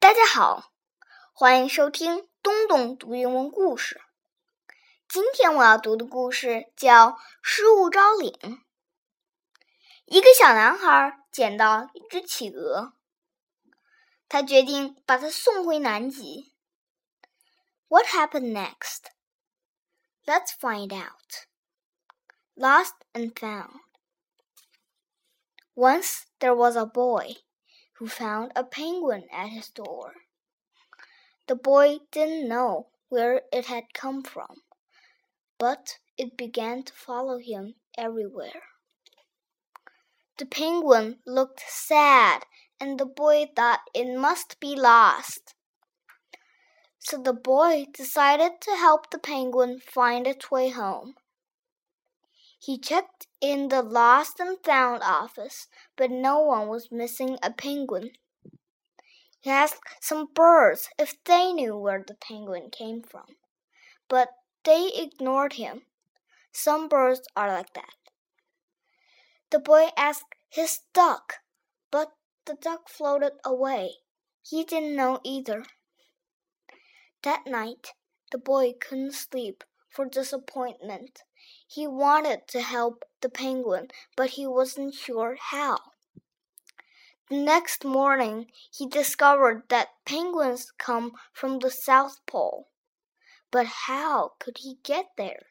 [0.00, 0.72] 大家好，
[1.34, 4.00] 欢迎收听东东读英文故事。
[5.06, 7.10] 今天我要读的故事叫
[7.42, 8.32] 《失物招领》。
[10.06, 12.94] 一个小男孩捡到一只企鹅，
[14.26, 16.54] 他决定把它送回南极。
[17.88, 19.10] What happened next?
[20.24, 21.46] Let's find out.
[22.54, 23.80] Lost and found.
[25.74, 27.42] Once there was a boy
[28.00, 30.14] who found a penguin at his door.
[31.48, 34.62] The boy didn't know where it had come from,
[35.58, 38.62] but it began to follow him everywhere.
[40.38, 42.44] The penguin looked sad,
[42.80, 45.54] and the boy thought it must be lost.
[46.98, 51.16] So the boy decided to help the penguin find its way home.
[52.62, 58.10] He checked in the lost and found office, but no one was missing a penguin.
[59.40, 63.36] He asked some birds if they knew where the penguin came from,
[64.08, 64.28] but
[64.64, 65.86] they ignored him.
[66.52, 67.94] Some birds are like that.
[69.48, 71.36] The boy asked his duck,
[71.90, 72.12] but
[72.44, 73.94] the duck floated away.
[74.42, 75.64] He didn't know either.
[77.22, 77.94] That night,
[78.30, 81.22] the boy couldn't sleep for disappointment.
[81.66, 85.78] He wanted to help the penguin, but he wasn't sure how.
[87.28, 92.68] The next morning, he discovered that penguins come from the South Pole.
[93.50, 95.46] But how could he get there?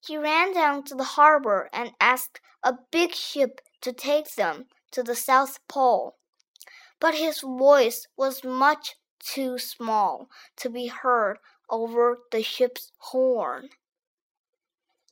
[0.00, 5.02] He ran down to the harbor and asked a big ship to take them to
[5.02, 6.16] the South Pole.
[6.98, 13.70] But his voice was much too small to be heard over the ship's horn.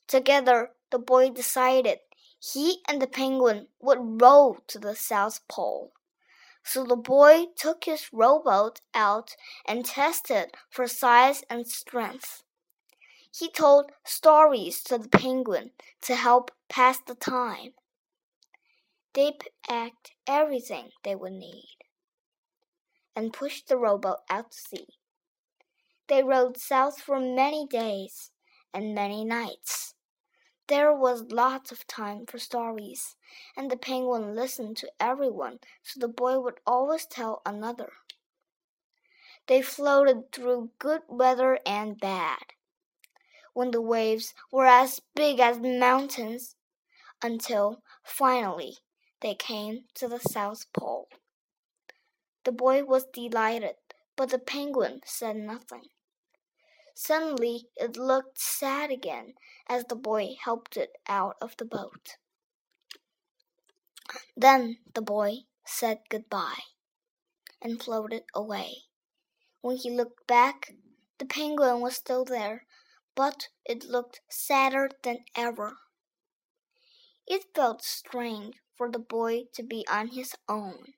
[0.08, 1.98] Together, the boy decided
[2.38, 5.92] he and the penguin would row to the South Pole.
[6.62, 12.42] So the boy took his rowboat out and tested for size and strength.
[13.36, 15.72] He told stories to the penguin
[16.02, 17.74] to help pass the time.
[19.12, 19.32] They
[19.68, 21.76] packed everything they would need
[23.14, 24.86] and pushed the rowboat out to sea.
[26.08, 28.30] They rowed south for many days
[28.72, 29.95] and many nights.
[30.68, 33.14] There was lots of time for stories,
[33.56, 37.92] and the penguin listened to everyone, so the boy would always tell another.
[39.46, 42.52] They floated through good weather and bad,
[43.52, 46.56] when the waves were as big as mountains,
[47.22, 48.78] until finally
[49.20, 51.08] they came to the South Pole.
[52.42, 53.76] The boy was delighted,
[54.16, 55.90] but the penguin said nothing.
[56.98, 59.34] Suddenly it looked sad again
[59.66, 62.16] as the boy helped it out of the boat.
[64.34, 66.62] Then the boy said goodbye
[67.60, 68.84] and floated away.
[69.60, 70.72] When he looked back,
[71.18, 72.64] the penguin was still there,
[73.14, 75.76] but it looked sadder than ever.
[77.26, 80.94] It felt strange for the boy to be on his own.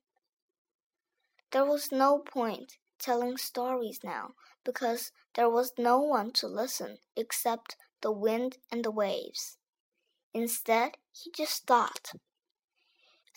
[1.51, 4.35] There was no point telling stories now
[4.69, 9.57] because there was no one to listen except the wind and the waves.
[10.35, 12.13] Instead, he just thought.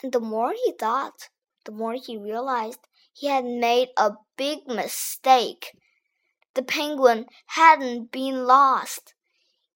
[0.03, 1.29] And the more he thought,
[1.63, 2.79] the more he realized
[3.13, 5.71] he had made a big mistake.
[6.53, 9.13] The penguin hadn't been lost.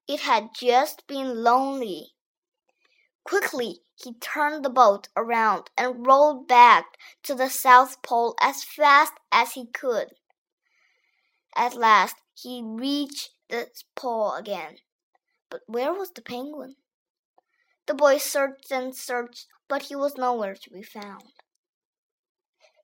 [0.09, 2.16] It had just been lonely.
[3.23, 9.13] Quickly, he turned the boat around and rowed back to the South Pole as fast
[9.31, 10.09] as he could.
[11.55, 14.77] At last, he reached the pole again.
[15.49, 16.75] But where was the penguin?
[17.85, 21.23] The boy searched and searched, but he was nowhere to be found.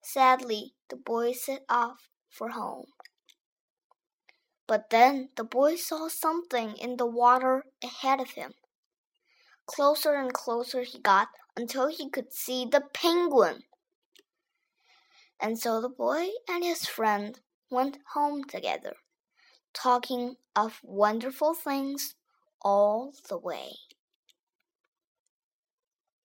[0.01, 2.85] Sadly, the boy set off for home.
[4.67, 8.53] But then the boy saw something in the water ahead of him.
[9.65, 11.27] Closer and closer he got
[11.57, 13.63] until he could see the penguin.
[15.39, 17.39] And so the boy and his friend
[17.71, 18.95] went home together,
[19.73, 22.15] talking of wonderful things
[22.61, 23.71] all the way.